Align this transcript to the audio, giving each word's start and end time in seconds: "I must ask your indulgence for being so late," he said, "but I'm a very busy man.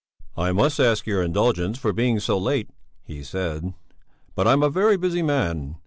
"I 0.35 0.51
must 0.51 0.79
ask 0.79 1.05
your 1.05 1.21
indulgence 1.21 1.77
for 1.77 1.93
being 1.93 2.19
so 2.19 2.35
late," 2.39 2.71
he 3.03 3.21
said, 3.23 3.75
"but 4.33 4.47
I'm 4.47 4.63
a 4.63 4.67
very 4.71 4.97
busy 4.97 5.21
man. 5.21 5.75